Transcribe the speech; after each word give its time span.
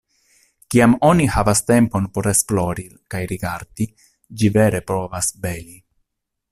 Kiam 0.75 0.95
oni 1.09 1.27
havas 1.33 1.61
tempon 1.67 2.07
por 2.15 2.29
esplori 2.31 2.87
kaj 3.15 3.23
rigardi, 3.33 3.87
ĝi 4.41 4.53
vere 4.57 4.83
povas 4.93 5.33
beli. 5.45 5.81